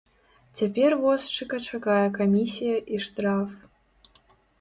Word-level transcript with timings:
Цяпер 0.59 0.95
возчыка 1.03 1.59
чакае 1.65 2.07
камісія 2.15 2.77
і 2.95 3.03
штраф. 3.09 3.51